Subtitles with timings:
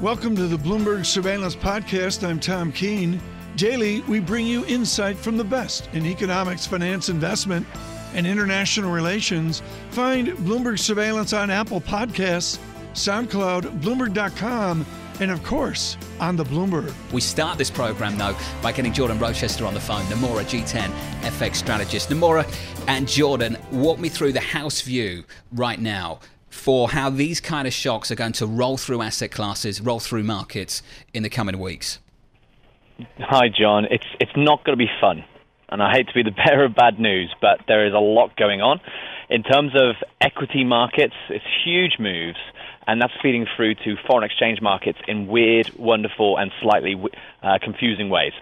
[0.00, 2.26] Welcome to the Bloomberg Surveillance Podcast.
[2.26, 3.20] I'm Tom Keene.
[3.56, 7.66] Daily, we bring you insight from the best in economics, finance, investment,
[8.14, 9.60] and international relations.
[9.90, 12.58] Find Bloomberg Surveillance on Apple Podcasts,
[12.94, 14.86] SoundCloud, Bloomberg.com,
[15.20, 16.94] and of course, on the Bloomberg.
[17.12, 20.88] We start this program, though, by getting Jordan Rochester on the phone, Nomura G10
[21.24, 22.08] FX strategist.
[22.08, 22.50] Nomura
[22.88, 27.72] and Jordan, walk me through the house view right now for how these kind of
[27.72, 30.82] shocks are going to roll through asset classes, roll through markets
[31.14, 32.00] in the coming weeks?
[33.18, 33.86] Hi, John.
[33.90, 35.24] It's it's not going to be fun,
[35.70, 38.36] and I hate to be the bearer of bad news, but there is a lot
[38.36, 38.80] going on
[39.30, 41.14] in terms of equity markets.
[41.30, 42.38] It's huge moves,
[42.86, 46.94] and that's feeding through to foreign exchange markets in weird, wonderful, and slightly
[47.42, 48.32] uh, confusing ways.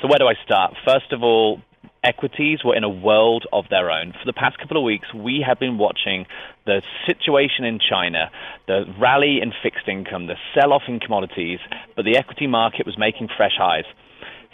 [0.00, 0.74] So where do I start?
[0.84, 1.60] First of all,
[2.02, 4.12] equities were in a world of their own.
[4.12, 6.26] For the past couple of weeks, we have been watching
[6.66, 8.30] the situation in China,
[8.66, 11.60] the rally in fixed income, the sell off in commodities,
[11.96, 13.84] but the equity market was making fresh highs.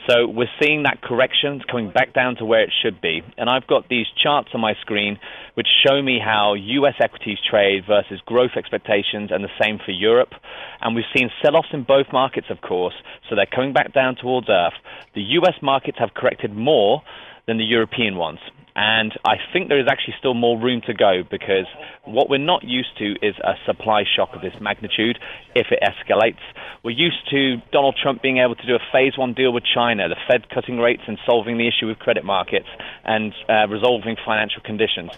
[0.09, 3.21] So we're seeing that correction coming back down to where it should be.
[3.37, 5.19] And I've got these charts on my screen
[5.55, 10.33] which show me how US equities trade versus growth expectations and the same for Europe.
[10.81, 12.95] And we've seen sell-offs in both markets, of course,
[13.29, 14.75] so they're coming back down towards earth.
[15.15, 17.03] The US markets have corrected more
[17.49, 18.39] than the European ones.
[18.77, 21.67] And I think there is actually still more room to go because
[22.05, 25.19] what we're not used to is a supply shock of this magnitude
[25.57, 26.39] if it escalates.
[26.85, 30.09] We're used to Donald Trump being able to do a phase one deal with China,
[30.09, 32.69] the Fed cutting rates and solving the issue with credit markets
[33.05, 35.11] and uh, resolving financial conditions.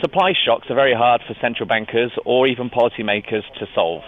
[0.00, 4.02] Supply shocks are very hard for central bankers or even policymakers to solve.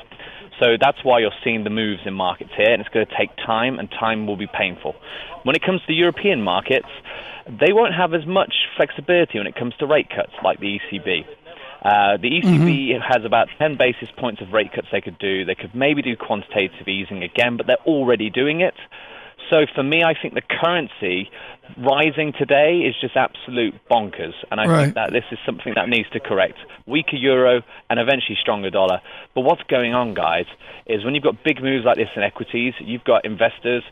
[0.60, 3.30] So that's why you're seeing the moves in markets here, and it's going to take
[3.36, 4.94] time, and time will be painful.
[5.42, 6.88] When it comes to European markets,
[7.46, 11.24] they won't have as much flexibility when it comes to rate cuts like the ECB.
[11.82, 13.00] Uh, the ECB mm-hmm.
[13.02, 15.44] has about 10 basis points of rate cuts they could do.
[15.44, 18.74] They could maybe do quantitative easing again, but they're already doing it.
[19.50, 21.30] So for me, I think the currency
[21.76, 24.82] rising today is just absolute bonkers, and I right.
[24.84, 26.58] think that this is something that needs to correct.
[26.86, 29.00] Weaker euro and eventually stronger dollar.
[29.34, 30.46] But what's going on, guys,
[30.86, 33.84] is when you've got big moves like this in equities, you've got investors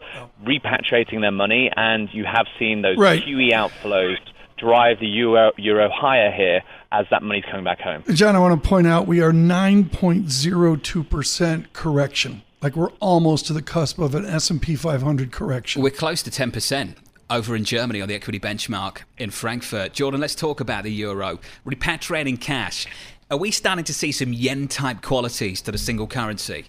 [0.44, 3.22] repatriating their money, and you have seen those right.
[3.22, 4.16] QE outflows
[4.56, 6.62] drive the euro, euro higher here
[6.92, 8.04] as that money's coming back home.
[8.12, 13.62] John, I want to point out we are 9.02% correction like we're almost to the
[13.62, 15.82] cusp of an S&P 500 correction.
[15.82, 16.94] We're close to 10%
[17.30, 19.92] over in Germany on the equity benchmark in Frankfurt.
[19.92, 21.38] Jordan, let's talk about the euro.
[21.64, 22.86] Repatriating cash.
[23.30, 26.66] Are we starting to see some yen type qualities to the single currency?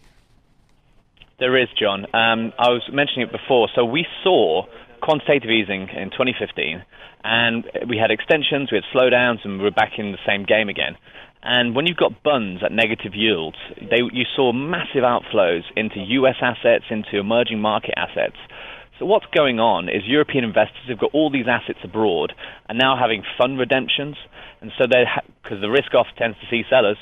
[1.39, 2.05] There is, John.
[2.13, 3.67] Um, I was mentioning it before.
[3.73, 4.67] So we saw
[5.01, 6.83] quantitative easing in 2015,
[7.23, 10.69] and we had extensions, we had slowdowns, and we were back in the same game
[10.69, 10.95] again.
[11.43, 16.35] And when you've got bunds at negative yields, they, you saw massive outflows into US
[16.41, 18.37] assets, into emerging market assets.
[18.99, 22.33] So what's going on is European investors have got all these assets abroad
[22.69, 24.15] and now having fund redemptions,
[24.61, 25.05] and so they
[25.41, 26.97] because the risk off tends to see sellers.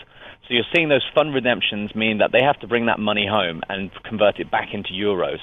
[0.47, 3.61] So you're seeing those fund redemptions mean that they have to bring that money home
[3.67, 5.39] and convert it back into euros.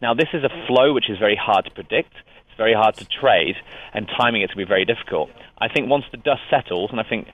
[0.00, 2.14] Now this is a flow which is very hard to predict.
[2.48, 3.56] It's very hard to trade,
[3.92, 5.28] and timing it to be very difficult.
[5.58, 7.28] I think once the dust settles, and I think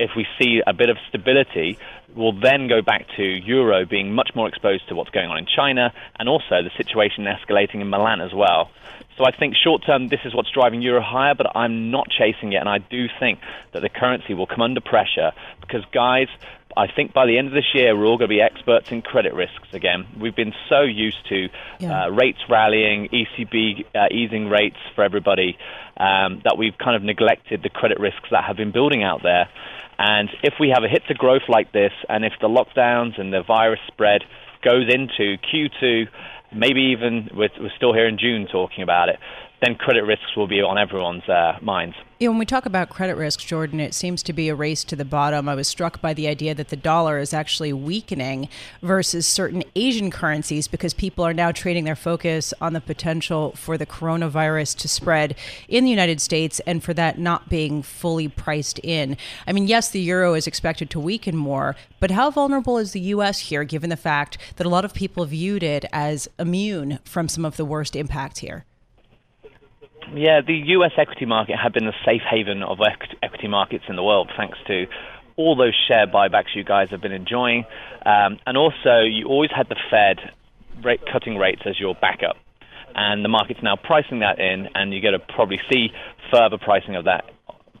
[0.00, 1.78] if we see a bit of stability,
[2.16, 5.46] we'll then go back to euro being much more exposed to what's going on in
[5.46, 8.70] China and also the situation escalating in Milan as well.
[9.16, 12.54] So I think short term this is what's driving euro higher, but I'm not chasing
[12.54, 13.38] it, and I do think
[13.72, 16.28] that the currency will come under pressure because guys.
[16.76, 19.02] I think by the end of this year, we're all going to be experts in
[19.02, 20.06] credit risks again.
[20.20, 21.48] We've been so used to
[21.80, 22.04] yeah.
[22.04, 25.58] uh, rates rallying, ECB uh, easing rates for everybody,
[25.96, 29.48] um, that we've kind of neglected the credit risks that have been building out there.
[30.02, 33.30] And if we have a hit to growth like this, and if the lockdowns and
[33.30, 34.22] the virus spread
[34.64, 36.08] goes into Q2,
[36.56, 39.18] maybe even we're, we're still here in June talking about it,
[39.62, 41.96] then credit risks will be on everyone's uh, minds.
[42.18, 44.84] You know, when we talk about credit risks, Jordan, it seems to be a race
[44.84, 45.48] to the bottom.
[45.48, 48.48] I was struck by the idea that the dollar is actually weakening
[48.82, 53.78] versus certain Asian currencies because people are now trading their focus on the potential for
[53.78, 55.34] the coronavirus to spread
[55.68, 59.16] in the United States and for that not being fully priced in.
[59.46, 63.00] I mean, yes, the euro is expected to weaken more, but how vulnerable is the
[63.00, 63.38] U.S.
[63.40, 67.44] here given the fact that a lot of people viewed it as immune from some
[67.44, 68.64] of the worst impact here?
[70.14, 70.92] Yeah, the U.S.
[70.96, 72.78] equity market had been the safe haven of
[73.22, 74.86] equity markets in the world, thanks to
[75.36, 77.64] all those share buybacks you guys have been enjoying,
[78.04, 80.18] um, and also you always had the Fed
[80.84, 82.36] rate cutting rates as your backup,
[82.94, 85.88] and the market's now pricing that in, and you're going to probably see
[86.32, 87.24] further pricing of that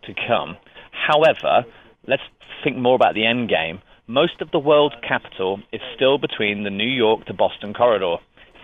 [0.04, 0.56] to come.
[0.92, 1.64] However,
[2.06, 2.22] let's
[2.62, 3.80] think more about the end game.
[4.10, 8.16] most of the world's capital is still between the New York to Boston corridor.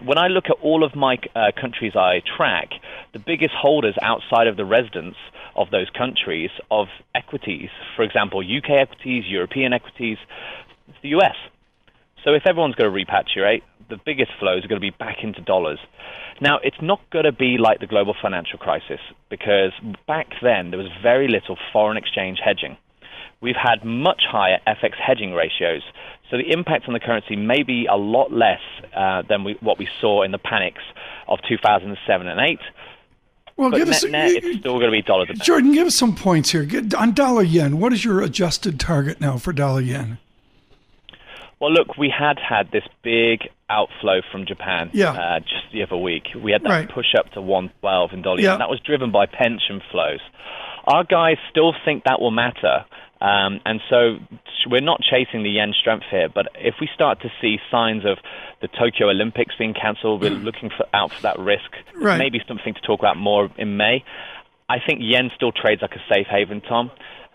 [0.05, 2.69] When I look at all of my uh, countries I track,
[3.13, 5.17] the biggest holders outside of the residents
[5.55, 10.19] of those countries of equities, for example, UK equities, European equities,
[10.89, 11.35] it's the US.
[12.25, 15.41] So if everyone's going to repatriate, the biggest flows are going to be back into
[15.41, 15.79] dollars.
[16.41, 19.01] Now, it's not going to be like the global financial crisis
[19.31, 19.73] because
[20.07, 22.77] back then there was very little foreign exchange hedging.
[23.41, 25.83] We've had much higher FX hedging ratios,
[26.31, 28.61] so the impact on the currency may be a lot less
[28.95, 30.83] uh, than we, what we saw in the panics
[31.29, 32.59] of 2007 and 8.
[33.57, 35.29] Well, but give net, us net, it's still going to be dollars.
[35.39, 36.69] Jordan, give us some points here.
[36.99, 40.19] On dollar yen, what is your adjusted target now for dollar yen?
[41.59, 45.13] Well, look, we had had this big outflow from Japan yeah.
[45.13, 46.25] uh, just the other week.
[46.37, 46.89] We had that right.
[46.89, 48.53] push up to 112 in dollar, yeah.
[48.53, 50.21] and that was driven by pension flows.
[50.87, 52.85] Our guys still think that will matter,
[53.21, 54.19] um, and so
[54.67, 56.29] we're not chasing the yen strength here.
[56.29, 58.19] But if we start to see signs of
[58.61, 61.71] the Tokyo Olympics being cancelled, we're looking for, out for that risk.
[61.95, 62.19] Right.
[62.19, 64.05] Maybe something to talk about more in May.
[64.69, 66.91] I think yen still trades like a safe haven, Tom.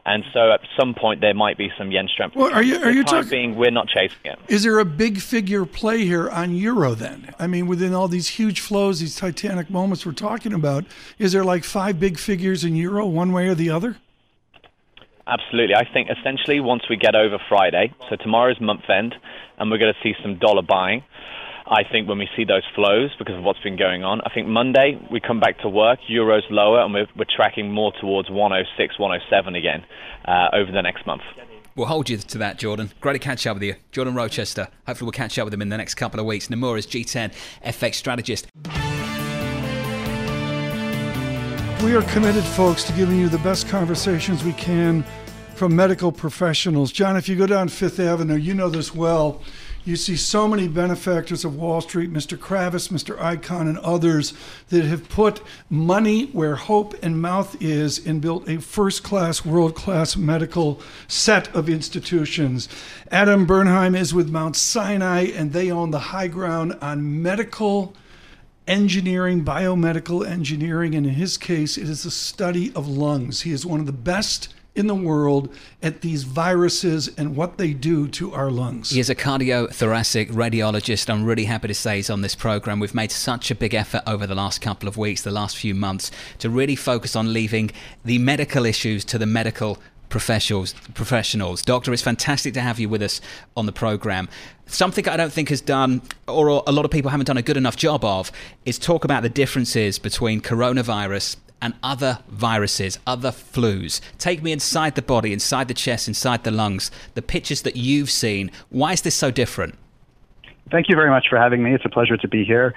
[0.05, 2.35] And so at some point there might be some yen strength.
[2.35, 3.29] Well, are you are you talking?
[3.29, 4.39] Being, we're not chasing it.
[4.47, 7.33] Is there a big figure play here on euro then?
[7.37, 10.85] I mean, within all these huge flows, these titanic moments we're talking about,
[11.19, 13.97] is there like five big figures in euro, one way or the other?
[15.31, 15.75] Absolutely.
[15.75, 19.15] I think essentially once we get over Friday, so tomorrow's month end,
[19.57, 21.03] and we're going to see some dollar buying.
[21.67, 24.47] I think when we see those flows because of what's been going on, I think
[24.47, 28.99] Monday we come back to work, euros lower, and we're, we're tracking more towards 106,
[28.99, 29.85] 107 again
[30.25, 31.21] uh, over the next month.
[31.77, 32.91] We'll hold you to that, Jordan.
[32.99, 33.75] Great to catch up with you.
[33.93, 34.67] Jordan Rochester.
[34.85, 36.49] Hopefully, we'll catch up with him in the next couple of weeks.
[36.49, 37.33] Nomura's G10
[37.63, 38.47] FX strategist.
[41.83, 45.03] We are committed, folks, to giving you the best conversations we can
[45.55, 46.91] from medical professionals.
[46.91, 49.41] John, if you go down Fifth Avenue, you know this well.
[49.83, 52.37] You see so many benefactors of Wall Street, Mr.
[52.37, 53.17] Kravis, Mr.
[53.17, 54.35] Icahn, and others
[54.69, 55.41] that have put
[55.71, 61.53] money where hope and mouth is and built a first class, world class medical set
[61.55, 62.69] of institutions.
[63.09, 67.95] Adam Bernheim is with Mount Sinai, and they own the high ground on medical
[68.67, 73.41] engineering, biomedical engineering, and in his case, it is the study of lungs.
[73.41, 75.53] He is one of the best in the world
[75.83, 78.91] at these viruses and what they do to our lungs.
[78.91, 81.09] He is a cardiothoracic radiologist.
[81.09, 82.79] I'm really happy to say he's on this program.
[82.79, 85.75] We've made such a big effort over the last couple of weeks, the last few
[85.75, 86.09] months,
[86.39, 87.71] to really focus on leaving
[88.05, 89.77] the medical issues to the medical
[90.11, 90.73] professionals.
[90.93, 93.19] Professionals, doctor, it's fantastic to have you with us
[93.57, 94.29] on the program.
[94.67, 97.57] Something I don't think has done, or a lot of people haven't done a good
[97.57, 98.31] enough job of,
[98.65, 104.01] is talk about the differences between coronavirus and other viruses, other flus.
[104.17, 108.11] Take me inside the body, inside the chest, inside the lungs, the pictures that you've
[108.11, 108.51] seen.
[108.69, 109.75] Why is this so different?
[110.71, 111.73] Thank you very much for having me.
[111.73, 112.73] It's a pleasure to be here.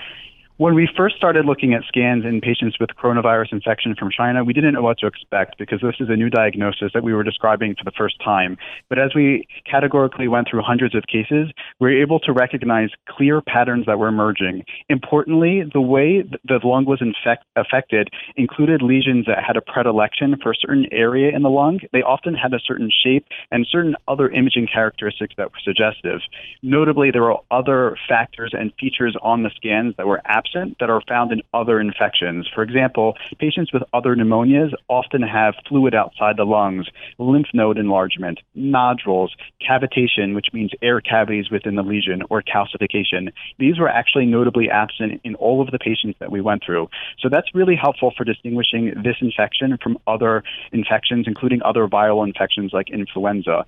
[0.57, 4.53] When we first started looking at scans in patients with coronavirus infection from China, we
[4.53, 7.75] didn't know what to expect because this is a new diagnosis that we were describing
[7.75, 8.57] for the first time.
[8.89, 13.41] But as we categorically went through hundreds of cases, we were able to recognize clear
[13.41, 14.63] patterns that were emerging.
[14.89, 20.53] Importantly, the way the lung was infect- affected included lesions that had a predilection for
[20.53, 21.81] a certain area in the lung.
[21.93, 26.21] They often had a certain shape and certain other imaging characteristics that were suggestive.
[26.63, 30.91] Notably, there were other factors and features on the scans that were absent absent that
[30.91, 32.49] are found in other infections.
[32.55, 36.87] For example, patients with other pneumonias often have fluid outside the lungs,
[37.19, 43.33] lymph node enlargement, nodules, cavitation, which means air cavities within the lesion, or calcification.
[43.59, 46.89] These were actually notably absent in all of the patients that we went through.
[47.21, 52.73] So that's really helpful for distinguishing this infection from other infections, including other viral infections
[52.73, 53.65] like influenza.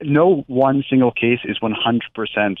[0.00, 2.56] No one single case is 100%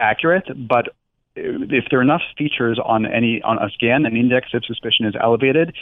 [0.00, 0.88] accurate, but
[1.36, 5.14] if there are enough features on any on a scan, an index of suspicion is
[5.20, 5.74] elevated,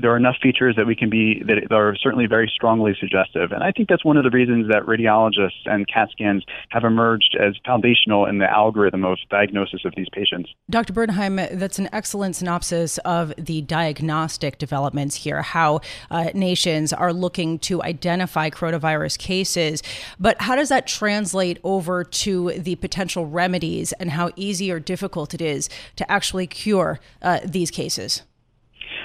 [0.00, 3.52] there are enough features that we can be that are certainly very strongly suggestive.
[3.52, 7.36] And I think that's one of the reasons that radiologists and CAT scans have emerged
[7.40, 10.50] as foundational in the algorithm of diagnosis of these patients.
[10.68, 10.92] Dr.
[10.92, 17.58] Bernheim, that's an excellent synopsis of the diagnostic developments here, how uh, nations are looking
[17.60, 19.82] to identify coronavirus cases.
[20.18, 25.34] But how does that translate over to the potential remedies and how easy or difficult
[25.34, 28.22] it is to actually cure uh, these cases?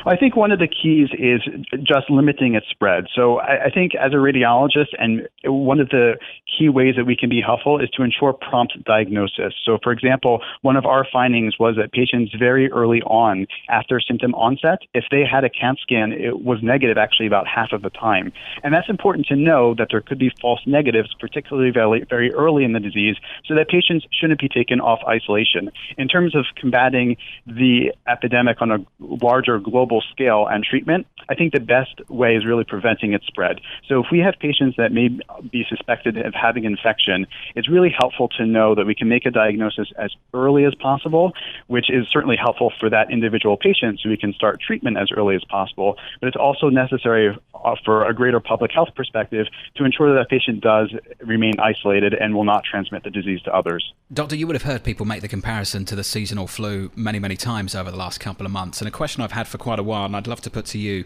[0.06, 1.42] I think one of the keys is
[1.84, 3.06] just limiting its spread.
[3.16, 6.18] So I, I, think as a radiologist, and one of the
[6.58, 9.54] key ways that we can be helpful is to ensure prompt diagnosis.
[9.66, 14.34] So, for example, one of our findings was that patients very early on after symptom
[14.36, 17.90] onset, if they had a CAT scan, it was negative actually about half of the
[17.90, 18.32] time.
[18.64, 22.64] And that's important to know that there could be false negatives, particularly very, very early
[22.64, 23.16] in the disease,
[23.46, 25.72] so that patients shouldn't be taken off isolation.
[25.98, 29.79] In terms of combating the epidemic on a larger global
[30.12, 33.62] scale and treatment, I think the best way is really preventing its spread.
[33.88, 35.10] So if we have patients that may
[35.52, 39.32] be suspected of having infection, it's really helpful to know that we can make a
[39.32, 41.34] diagnosis as early as possible,
[41.68, 45.36] which is certainly helpful for that individual patient so we can start treatment as early
[45.36, 45.98] as possible.
[46.20, 49.46] But it's also necessary uh, for a greater public health perspective
[49.76, 53.56] to ensure that that patient does remain isolated and will not transmit the disease to
[53.56, 53.94] others.
[54.12, 57.36] Doctor, you would have heard people make the comparison to the seasonal flu many, many
[57.36, 58.82] times over the last couple of months.
[58.82, 60.80] And a question I've had for quite a while, and I'd love to put to
[60.80, 61.04] you,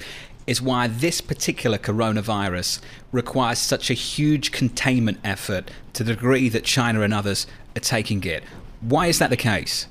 [0.47, 2.79] is why this particular coronavirus
[3.11, 8.23] requires such a huge containment effort to the degree that China and others are taking
[8.23, 8.43] it.
[8.79, 9.87] Why is that the case?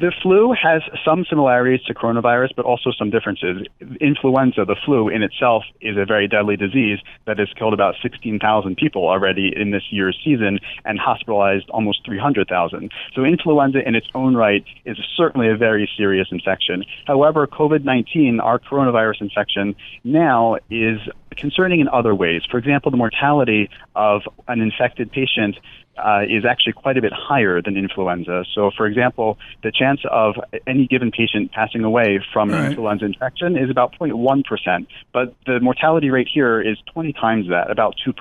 [0.00, 3.66] The flu has some similarities to coronavirus, but also some differences.
[4.00, 8.76] Influenza, the flu in itself, is a very deadly disease that has killed about 16,000
[8.76, 12.92] people already in this year's season and hospitalized almost 300,000.
[13.14, 16.84] So influenza in its own right is certainly a very serious infection.
[17.06, 19.74] However, COVID 19, our coronavirus infection,
[20.04, 21.00] now is
[21.38, 22.42] concerning in other ways.
[22.50, 25.56] For example, the mortality of an infected patient
[25.98, 28.44] uh, is actually quite a bit higher than influenza.
[28.54, 32.66] So, for example, the chance of any given patient passing away from right.
[32.66, 37.96] influenza infection is about 0.1%, but the mortality rate here is 20 times that, about
[38.06, 38.14] 2%.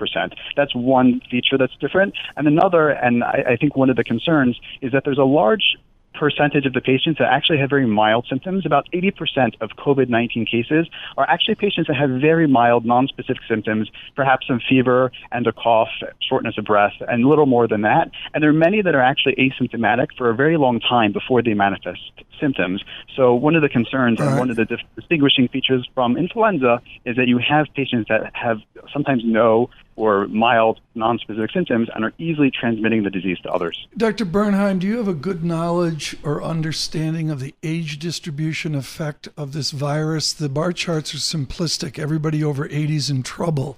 [0.55, 2.15] That's one feature that's different.
[2.35, 5.77] And another, and I, I think one of the concerns, is that there's a large
[6.17, 8.65] percentage of the patients that actually have very mild symptoms.
[8.65, 13.89] About 80% of COVID 19 cases are actually patients that have very mild, non-specific symptoms,
[14.15, 15.89] perhaps some fever and a cough,
[16.27, 18.09] shortness of breath, and little more than that.
[18.33, 21.53] And there are many that are actually asymptomatic for a very long time before they
[21.53, 22.01] manifest
[22.39, 22.83] symptoms.
[23.15, 27.27] So one of the concerns and one of the distinguishing features from influenza is that
[27.27, 28.57] you have patients that have
[28.91, 33.87] sometimes no or mild non-specific symptoms and are easily transmitting the disease to others.
[33.97, 34.23] Dr.
[34.23, 39.51] Bernheim, do you have a good knowledge or understanding of the age distribution effect of
[39.51, 40.31] this virus?
[40.31, 41.99] The bar charts are simplistic.
[41.99, 43.77] Everybody over 80 is in trouble.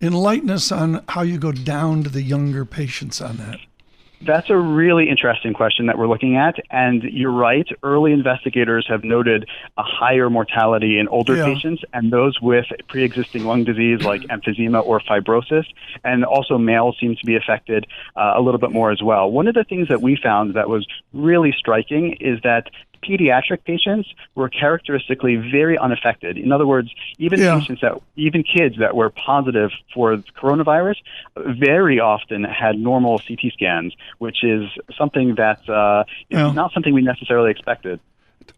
[0.00, 3.60] Enlighten us on how you go down to the younger patients on that.
[4.24, 6.54] That's a really interesting question that we're looking at.
[6.70, 11.44] And you're right, early investigators have noted a higher mortality in older yeah.
[11.44, 15.64] patients and those with pre existing lung disease like emphysema or fibrosis.
[16.04, 17.86] And also, males seem to be affected
[18.16, 19.30] uh, a little bit more as well.
[19.30, 22.70] One of the things that we found that was really striking is that
[23.02, 26.38] pediatric patients were characteristically very unaffected.
[26.38, 27.58] In other words, even yeah.
[27.58, 30.96] patients that, even kids that were positive for coronavirus,
[31.36, 36.52] very often had normal CT scans, which is something that uh, yeah.
[36.52, 38.00] not something we necessarily expected.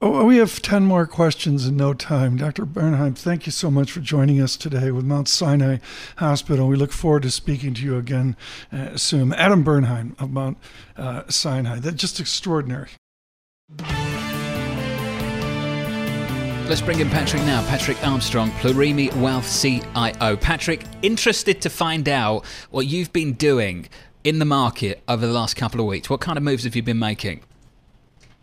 [0.00, 2.36] Oh, we have 10 more questions in no time.
[2.36, 2.64] Dr.
[2.64, 5.78] Bernheim, thank you so much for joining us today with Mount Sinai
[6.16, 6.68] Hospital.
[6.68, 8.36] We look forward to speaking to you again
[8.72, 9.32] uh, soon.
[9.34, 10.58] Adam Bernheim of Mount
[10.96, 11.78] uh, Sinai.
[11.78, 12.90] That's just extraordinary.
[16.66, 17.62] Let's bring in Patrick now.
[17.68, 20.36] Patrick Armstrong, Plurimi Wealth CIO.
[20.38, 23.86] Patrick, interested to find out what you've been doing
[24.24, 26.08] in the market over the last couple of weeks.
[26.08, 27.42] What kind of moves have you been making?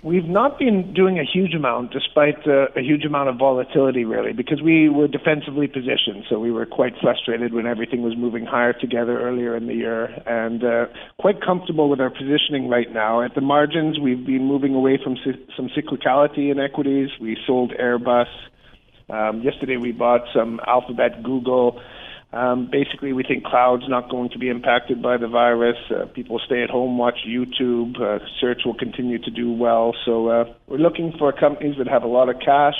[0.03, 4.33] We've not been doing a huge amount, despite uh, a huge amount of volatility, really,
[4.33, 6.25] because we were defensively positioned.
[6.27, 10.05] So we were quite frustrated when everything was moving higher together earlier in the year,
[10.25, 10.85] and uh,
[11.19, 13.21] quite comfortable with our positioning right now.
[13.21, 15.17] At the margins, we've been moving away from
[15.55, 17.09] some cyclicality in equities.
[17.21, 18.25] We sold Airbus.
[19.07, 21.79] Um, yesterday, we bought some Alphabet, Google.
[22.33, 25.77] Um, basically, we think cloud's not going to be impacted by the virus.
[25.89, 27.99] Uh, people stay at home, watch YouTube.
[27.99, 29.93] Uh, search will continue to do well.
[30.05, 32.77] So uh, we're looking for companies that have a lot of cash,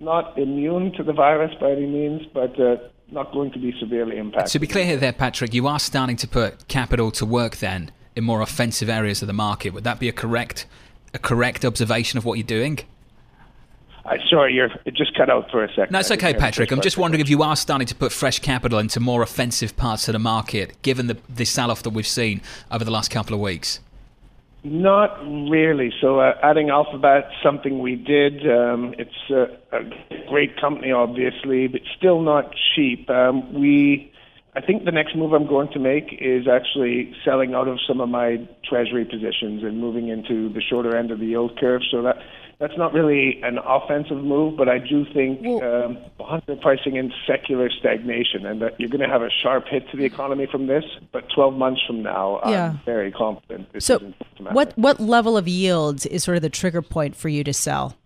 [0.00, 2.76] not immune to the virus by any means, but uh,
[3.12, 4.52] not going to be severely impacted.
[4.52, 7.92] To be clear here, there, Patrick, you are starting to put capital to work then
[8.16, 9.72] in more offensive areas of the market.
[9.72, 10.66] Would that be a correct,
[11.14, 12.80] a correct observation of what you're doing?
[14.10, 15.92] Uh, sorry, you're, it just cut out for a second.
[15.92, 16.72] No, it's okay, Patrick.
[16.72, 20.08] I'm just wondering if you are starting to put fresh capital into more offensive parts
[20.08, 22.40] of the market, given the, the sell off that we've seen
[22.72, 23.78] over the last couple of weeks.
[24.64, 25.92] Not really.
[26.00, 28.50] So, uh, adding Alphabet, something we did.
[28.50, 33.08] Um, it's a, a, great company, obviously, but still not cheap.
[33.08, 34.12] Um, we,
[34.54, 38.00] I think the next move I'm going to make is actually selling out of some
[38.00, 41.82] of my treasury positions and moving into the shorter end of the yield curve.
[41.90, 42.18] So that
[42.60, 46.96] that's not really an offensive move, but I do think well, um, bonds are pricing
[46.96, 50.46] in secular stagnation, and that you're going to have a sharp hit to the economy
[50.46, 50.84] from this.
[51.10, 52.72] But 12 months from now, yeah.
[52.72, 53.68] I'm very confident.
[53.82, 57.54] so, what what level of yields is sort of the trigger point for you to
[57.54, 57.96] sell?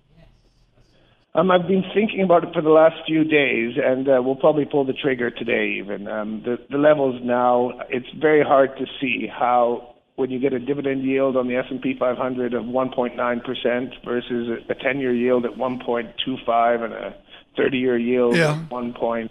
[1.35, 4.67] Um, I've been thinking about it for the last few days, and uh, we'll probably
[4.67, 5.79] pull the trigger today.
[5.81, 10.52] Even um, the the levels now, it's very hard to see how when you get
[10.52, 16.85] a dividend yield on the S&P 500 of 1.9% versus a 10-year yield at 1.25
[16.85, 17.16] and a
[17.59, 18.52] 30-year yield yeah.
[18.52, 19.30] at 1.7.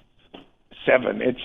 [1.21, 1.39] It's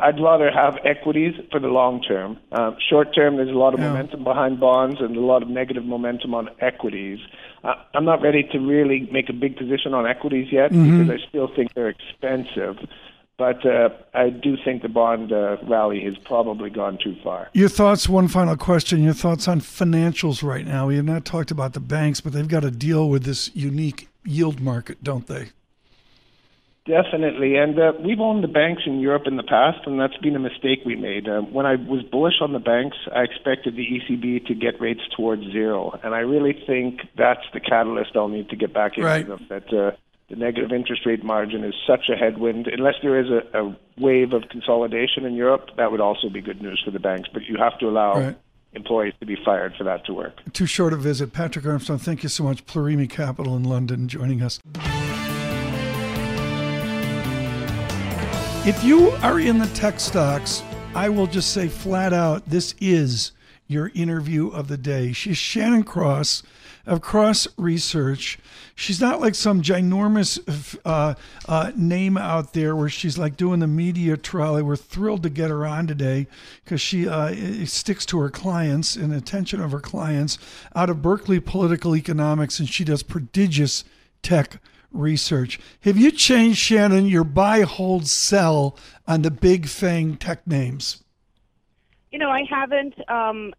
[0.00, 2.38] I'd rather have equities for the long term.
[2.50, 3.88] Uh, short term, there's a lot of yeah.
[3.88, 7.18] momentum behind bonds and a lot of negative momentum on equities.
[7.62, 11.06] Uh, I'm not ready to really make a big position on equities yet mm-hmm.
[11.06, 12.76] because I still think they're expensive.
[13.40, 17.48] But uh, I do think the bond uh, rally has probably gone too far.
[17.54, 19.02] Your thoughts, one final question.
[19.02, 20.88] Your thoughts on financials right now.
[20.88, 24.10] We have not talked about the banks, but they've got to deal with this unique
[24.26, 25.48] yield market, don't they?
[26.84, 27.56] Definitely.
[27.56, 30.38] And uh, we've owned the banks in Europe in the past, and that's been a
[30.38, 31.26] mistake we made.
[31.26, 35.00] Uh, when I was bullish on the banks, I expected the ECB to get rates
[35.16, 35.98] towards zero.
[36.04, 39.26] And I really think that's the catalyst I'll need to get back into right.
[39.26, 39.46] them.
[39.48, 39.92] That uh,
[40.30, 42.68] the negative interest rate margin is such a headwind.
[42.68, 46.62] Unless there is a, a, wave of consolidation in Europe, that would also be good
[46.62, 47.28] news for the banks.
[47.30, 48.38] But you have to allow right.
[48.72, 50.38] employees to be fired for that to work.
[50.54, 51.34] Too short a visit.
[51.34, 52.64] Patrick Armstrong, thank you so much.
[52.64, 54.58] Plurimi Capital in London joining us.
[58.66, 60.62] If you are in the tech stocks,
[60.94, 63.32] I will just say flat out this is
[63.70, 65.12] your interview of the day.
[65.12, 66.42] She's Shannon Cross
[66.86, 68.36] of Cross Research.
[68.74, 70.40] She's not like some ginormous
[70.84, 71.14] uh,
[71.46, 74.62] uh, name out there where she's like doing the media trolley.
[74.62, 76.26] We're thrilled to get her on today
[76.64, 80.36] because she uh, sticks to her clients and attention of her clients
[80.74, 83.84] out of Berkeley Political Economics, and she does prodigious
[84.20, 84.60] tech
[84.90, 85.60] research.
[85.82, 91.04] Have you changed, Shannon, your buy, hold, sell on the big FANG tech names?
[92.10, 92.94] You know, I haven't.
[93.08, 93.54] Um,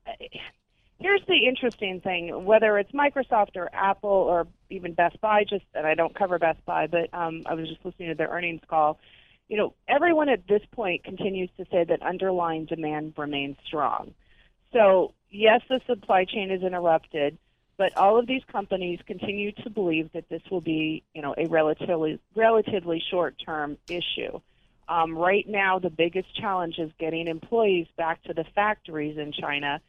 [0.99, 5.87] here's the interesting thing: whether it's Microsoft or Apple or even Best Buy, just and
[5.87, 8.99] I don't cover Best Buy, but um, I was just listening to their earnings call.
[9.47, 14.13] You know, everyone at this point continues to say that underlying demand remains strong.
[14.73, 17.37] So yes, the supply chain is interrupted,
[17.77, 21.47] but all of these companies continue to believe that this will be, you know, a
[21.47, 24.39] relatively relatively short-term issue.
[24.91, 29.79] Um, right now, the biggest challenge is getting employees back to the factories in China.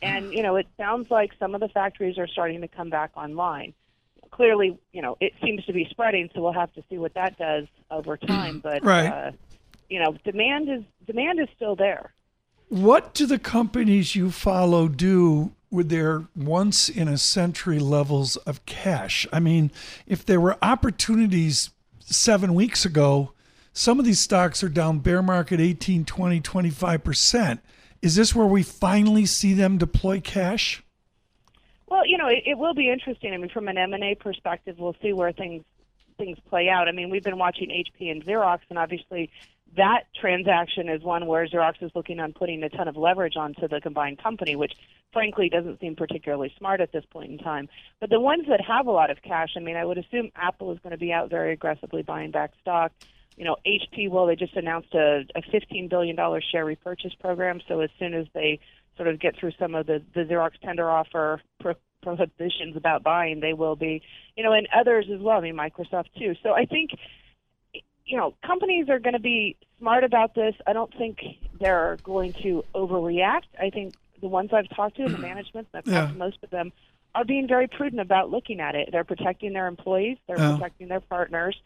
[0.00, 3.10] And, you know, it sounds like some of the factories are starting to come back
[3.16, 3.74] online.
[4.30, 7.36] Clearly, you know, it seems to be spreading, so we'll have to see what that
[7.38, 8.60] does over time.
[8.60, 9.08] But, right.
[9.08, 9.30] uh,
[9.90, 12.14] you know, demand is demand is still there.
[12.68, 18.64] What do the companies you follow do with their once in a century levels of
[18.64, 19.26] cash?
[19.32, 19.72] I mean,
[20.06, 23.32] if there were opportunities seven weeks ago,
[23.72, 27.60] some of these stocks are down bear market 18, 20, 25%.
[28.02, 30.82] Is this where we finally see them deploy cash?
[31.86, 33.32] Well, you know, it, it will be interesting.
[33.32, 35.64] I mean, from an M&A perspective, we'll see where things
[36.18, 36.88] things play out.
[36.88, 39.30] I mean, we've been watching HP and Xerox, and obviously
[39.76, 43.66] that transaction is one where Xerox is looking on putting a ton of leverage onto
[43.66, 44.72] the combined company, which
[45.12, 47.68] frankly doesn't seem particularly smart at this point in time.
[47.98, 50.72] But the ones that have a lot of cash, I mean, I would assume Apple
[50.72, 52.92] is going to be out very aggressively buying back stock
[53.36, 56.16] you know, HP, well, they just announced a, a $15 billion
[56.50, 57.60] share repurchase program.
[57.66, 58.60] So as soon as they
[58.96, 63.40] sort of get through some of the, the Xerox tender offer pro- prohibitions about buying,
[63.40, 64.02] they will be,
[64.36, 65.38] you know, and others as well.
[65.38, 66.34] I mean, Microsoft too.
[66.42, 66.90] So I think,
[68.04, 70.54] you know, companies are going to be smart about this.
[70.66, 71.20] I don't think
[71.58, 73.44] they're going to overreact.
[73.58, 75.22] I think the ones I've talked to, the mm-hmm.
[75.22, 76.02] management, I've yeah.
[76.02, 76.72] talked to most of them,
[77.14, 78.88] are being very prudent about looking at it.
[78.90, 80.54] They're protecting their employees, they're yeah.
[80.54, 81.56] protecting their partners,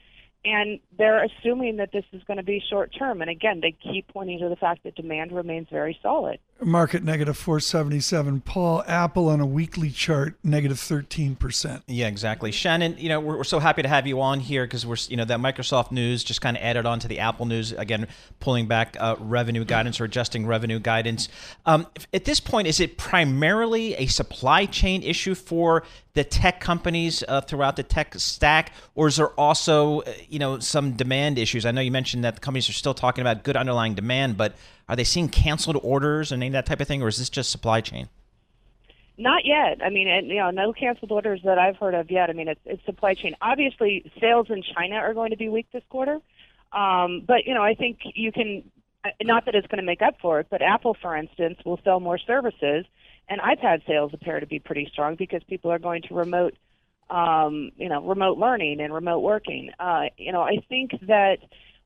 [0.45, 3.21] and they're assuming that this is going to be short term.
[3.21, 6.39] And again, they keep pointing to the fact that demand remains very solid.
[6.63, 8.41] Market negative 477.
[8.41, 11.83] Paul, Apple on a weekly chart, negative 13%.
[11.87, 12.51] Yeah, exactly.
[12.51, 15.19] Shannon, you know, we're, we're so happy to have you on here because we're, you
[15.19, 18.09] know, that Microsoft news just kind of added on to the Apple news, again,
[18.41, 21.29] pulling back uh, revenue guidance or adjusting revenue guidance.
[21.67, 25.83] Um, at this point, is it primarily a supply chain issue for
[26.15, 30.59] the tech companies uh, throughout the tech stack, or is there also, uh, you know,
[30.59, 31.67] some demand issues?
[31.67, 34.55] I know you mentioned that the companies are still talking about good underlying demand, but
[34.89, 37.31] are they seeing canceled orders and any of that type of thing, or is this
[37.31, 38.09] just supply chain?
[39.19, 39.83] Not yet.
[39.83, 42.29] I mean, you know, no canceled orders that I've heard of yet.
[42.29, 43.35] I mean, it's, it's supply chain.
[43.41, 46.21] Obviously, sales in China are going to be weak this quarter,
[46.73, 48.71] um, but you know, I think you can.
[49.05, 51.81] Uh, not that it's going to make up for it, but Apple, for instance, will
[51.85, 52.85] sell more services,
[53.29, 56.55] and iPad sales appear to be pretty strong because people are going to remote
[57.11, 59.71] um, you know, remote learning and remote working.
[59.79, 61.39] Uh, you know, I think that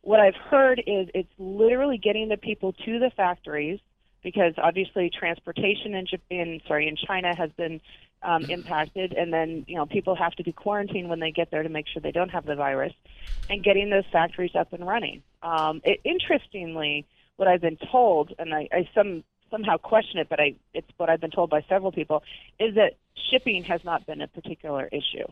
[0.03, 3.81] what I've heard is it's literally getting the people to the factories
[4.23, 7.81] because obviously transportation in Japan, sorry, in China has been
[8.23, 11.63] um, impacted, and then you know people have to be quarantined when they get there
[11.63, 12.93] to make sure they don't have the virus,
[13.49, 15.23] and getting those factories up and running.
[15.43, 20.39] Um, it, interestingly, what I've been told, and I, I some somehow question it, but
[20.39, 22.23] I it's what I've been told by several people,
[22.59, 22.97] is that
[23.31, 25.27] shipping has not been a particular issue.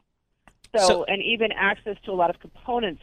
[0.76, 3.02] So, So- and even access to a lot of components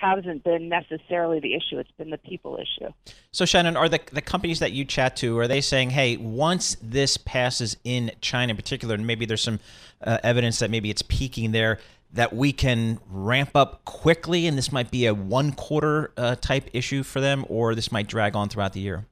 [0.00, 1.78] hasn't been necessarily the issue.
[1.78, 2.92] It's been the people issue.
[3.32, 6.76] So Shannon, are the the companies that you chat to are they saying, hey, once
[6.82, 9.60] this passes in China in particular, and maybe there's some
[10.02, 11.78] uh, evidence that maybe it's peaking there,
[12.12, 16.70] that we can ramp up quickly, and this might be a one quarter uh, type
[16.72, 19.06] issue for them, or this might drag on throughout the year.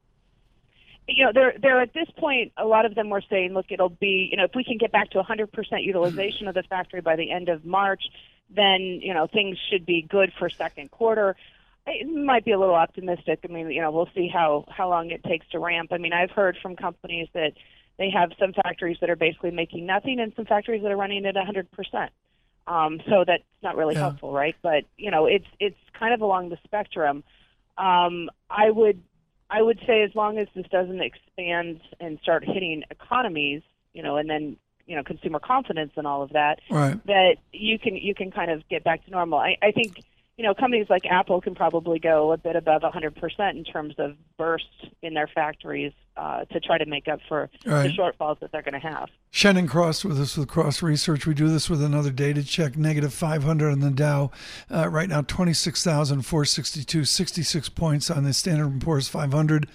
[1.08, 2.52] you know, they're they're at this point.
[2.56, 4.92] A lot of them were saying, look, it'll be, you know, if we can get
[4.92, 5.48] back to 100%
[5.84, 8.02] utilization of the factory by the end of March,
[8.54, 11.36] then you know things should be good for second quarter.
[11.86, 13.40] It might be a little optimistic.
[13.44, 15.92] I mean, you know, we'll see how how long it takes to ramp.
[15.92, 17.52] I mean, I've heard from companies that
[17.98, 21.26] they have some factories that are basically making nothing, and some factories that are running
[21.26, 22.08] at 100%.
[22.66, 24.02] Um, so that's not really Yeah.
[24.02, 24.54] helpful, right?
[24.62, 27.24] But you know, it's it's kind of along the spectrum.
[27.76, 29.02] Um, I would
[29.50, 33.62] I would say as long as this doesn't expand and start hitting economies,
[33.92, 37.04] you know, and then you know consumer confidence and all of that, Right.
[37.06, 39.38] that you can you can kind of get back to normal.
[39.38, 40.02] I, I think
[40.36, 44.16] you know companies like Apple can probably go a bit above 100% in terms of
[44.38, 44.64] burst
[45.02, 47.84] in their factories uh, to try to make up for Right.
[47.84, 49.08] the shortfalls that they're going to have.
[49.30, 51.26] Shannon Cross with us with Cross Research.
[51.26, 54.30] We do this with another data check, negative 500 on the Dow.
[54.70, 59.68] Uh, right now, 26,462, 66 points on the Standard & Poor's 500,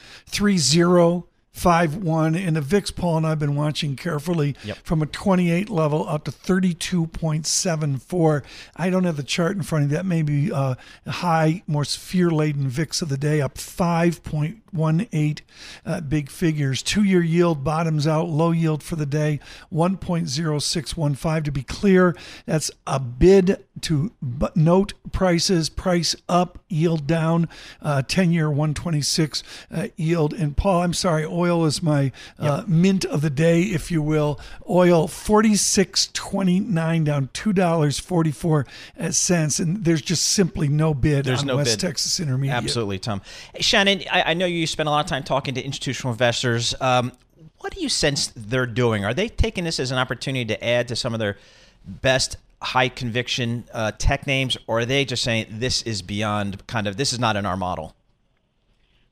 [1.57, 2.35] 3051.
[2.35, 6.31] In the VIX poll, and I've been watching carefully from a 28 level up to
[6.31, 8.43] 32.74.
[8.75, 9.97] I don't have the chart in front of me.
[9.97, 10.75] That may be uh,
[11.07, 15.41] high, more fear-laden VIX of the day, up 5.18
[15.85, 16.83] uh, big figures.
[16.83, 19.39] Two-year yield bottoms out, low yield for the day,
[19.73, 21.43] 1.0615.
[21.43, 22.15] To be clear,
[22.45, 24.11] that's a bid to
[24.55, 27.47] note prices, price up, yield down,
[27.81, 30.33] uh, 10-year 126 uh, yield.
[30.33, 34.39] And Paul, I'm sorry, oil is my uh, mint of the day, if you will.
[34.69, 38.65] Oil 46.29 down two dollars 44
[39.11, 41.87] cents, and there's just simply no bid There's on no West bid.
[41.87, 42.55] Texas Intermediate.
[42.55, 43.21] Absolutely, Tom.
[43.53, 46.75] Hey, Shannon, I, I know you spend a lot of time talking to institutional investors.
[46.81, 47.11] Um,
[47.59, 49.05] what do you sense they're doing?
[49.05, 51.37] Are they taking this as an opportunity to add to some of their
[51.85, 56.87] best high conviction uh, tech names, or are they just saying this is beyond kind
[56.87, 57.95] of this is not in our model?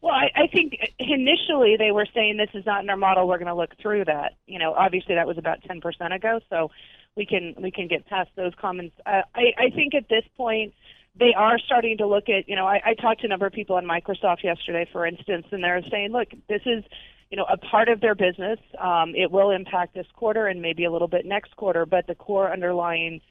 [0.02, 3.28] Well, I, I think initially they were saying this is not in our model.
[3.28, 4.34] We're going to look through that.
[4.48, 6.72] You know, obviously that was about 10% ago, so
[7.16, 8.96] we can we can get past those comments.
[9.06, 10.74] Uh, I, I think at this point
[11.18, 12.48] they are starting to look at.
[12.50, 15.46] You know, I, I talked to a number of people on Microsoft yesterday, for instance,
[15.52, 16.84] and they're saying, look, this is
[17.30, 18.60] you know a part of their business.
[18.80, 22.16] Um, it will impact this quarter and maybe a little bit next quarter, but the
[22.16, 23.22] core underlying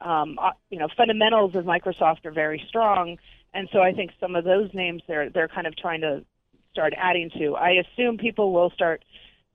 [0.00, 3.16] um, uh, you know fundamentals of Microsoft are very strong,
[3.54, 6.24] and so I think some of those names they're they're kind of trying to
[6.72, 7.56] start adding to.
[7.56, 9.04] I assume people will start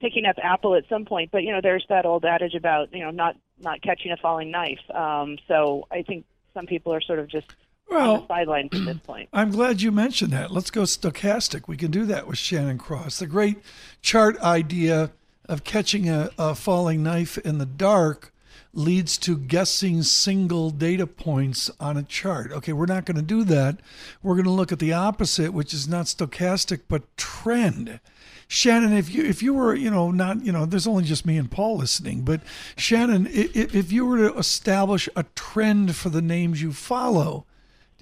[0.02, 3.04] picking up Apple at some point, but you know there's that old adage about you
[3.04, 4.80] know not not catching a falling knife.
[4.94, 7.48] Um, so I think some people are sort of just
[7.92, 9.30] on Well, the sidelines at this point.
[9.34, 10.52] I'm glad you mentioned that.
[10.52, 11.68] Let's go stochastic.
[11.68, 13.20] We can do that with Shannon Cross.
[13.20, 13.58] The great
[14.02, 15.12] chart idea
[15.48, 18.34] of catching a, a falling knife in the dark
[18.76, 22.52] leads to guessing single data points on a chart.
[22.52, 23.80] Okay, we're not going to do that.
[24.22, 28.00] We're going to look at the opposite, which is not stochastic but trend.
[28.48, 31.38] Shannon, if you if you were you know not you know there's only just me
[31.38, 32.42] and Paul listening, but
[32.78, 37.46] Shannon, i- i- if you were to establish a trend for the names you follow,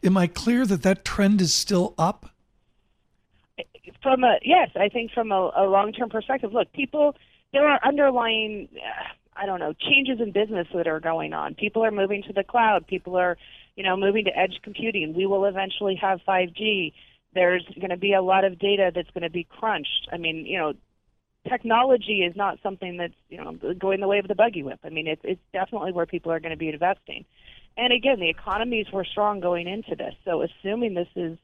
[0.03, 2.29] am I clear that that trend is still up?
[4.01, 6.51] from a yes, I think from a, a long-term perspective.
[6.51, 7.15] Look, people
[7.53, 9.03] there are underlying uh,
[9.35, 11.55] I don't know changes in business that are going on.
[11.55, 12.87] People are moving to the cloud.
[12.87, 13.37] People are
[13.75, 15.13] you know moving to edge computing.
[15.13, 16.93] We will eventually have 5G.
[17.33, 20.07] There's going to be a lot of data that's going to be crunched.
[20.11, 20.73] I mean, you know,
[21.49, 24.79] technology is not something that's you know going the way of the buggy whip.
[24.83, 27.25] I mean, it's it's definitely where people are going to be investing.
[27.75, 30.13] And again, the economies were strong going into this.
[30.25, 31.37] So assuming this is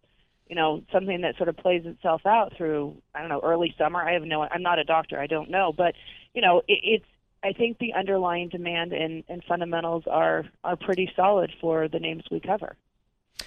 [0.47, 3.99] you know something that sort of plays itself out through I don't know early summer.
[3.99, 4.43] I have no.
[4.43, 5.19] I'm not a doctor.
[5.19, 5.95] I don't know, but
[6.33, 7.05] you know it, it's.
[7.43, 12.23] I think the underlying demand and, and fundamentals are are pretty solid for the names
[12.29, 12.75] we cover.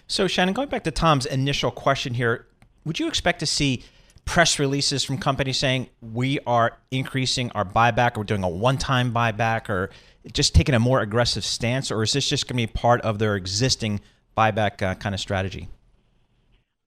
[0.07, 2.47] So, Shannon, going back to Tom's initial question here,
[2.85, 3.85] would you expect to see
[4.25, 9.13] press releases from companies saying we are increasing our buyback, or we're doing a one-time
[9.13, 9.91] buyback, or
[10.33, 13.19] just taking a more aggressive stance, or is this just going to be part of
[13.19, 14.01] their existing
[14.37, 15.69] buyback uh, kind of strategy?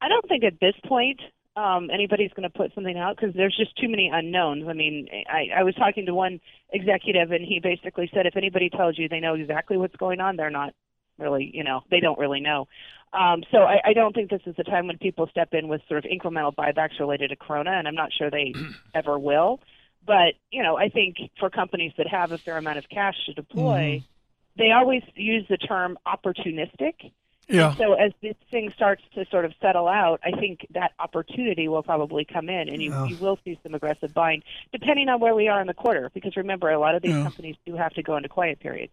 [0.01, 1.19] I don't think at this point
[1.55, 4.65] um, anybody's going to put something out because there's just too many unknowns.
[4.67, 6.41] I mean, I, I was talking to one
[6.71, 10.35] executive, and he basically said if anybody tells you they know exactly what's going on,
[10.35, 10.73] they're not
[11.17, 12.67] really, you know, they don't really know.
[13.13, 15.81] Um, so I, I don't think this is the time when people step in with
[15.87, 18.53] sort of incremental buybacks related to Corona, and I'm not sure they
[18.93, 19.61] ever will.
[20.05, 23.33] But you know, I think for companies that have a fair amount of cash to
[23.33, 24.61] deploy, mm-hmm.
[24.61, 27.11] they always use the term opportunistic.
[27.47, 27.69] Yeah.
[27.69, 31.67] And so as this thing starts to sort of settle out, I think that opportunity
[31.67, 33.05] will probably come in, and you, yeah.
[33.05, 36.09] you will see some aggressive buying, depending on where we are in the quarter.
[36.13, 37.23] Because remember, a lot of these yeah.
[37.23, 38.91] companies do have to go into quiet periods.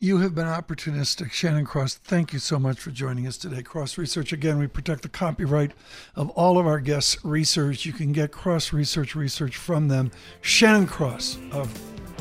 [0.00, 1.32] You have been opportunistic.
[1.32, 3.64] Shannon Cross, thank you so much for joining us today.
[3.64, 5.72] Cross Research, again, we protect the copyright
[6.14, 7.84] of all of our guests' research.
[7.84, 10.12] You can get Cross Research research from them.
[10.40, 11.76] Shannon Cross of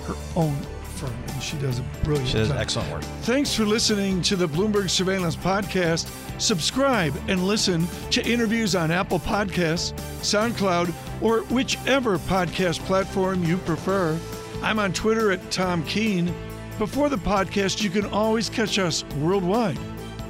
[0.07, 0.57] her own
[0.97, 2.57] firm, and she does a brilliant She does job.
[2.57, 3.03] excellent work.
[3.23, 6.09] Thanks for listening to the Bloomberg Surveillance Podcast.
[6.41, 14.19] Subscribe and listen to interviews on Apple Podcasts, SoundCloud, or whichever podcast platform you prefer.
[14.61, 16.33] I'm on Twitter at Tom Keene.
[16.77, 19.77] Before the podcast, you can always catch us worldwide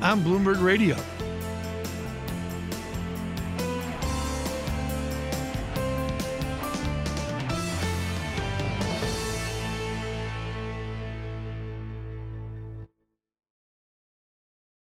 [0.02, 0.96] on Bloomberg Radio.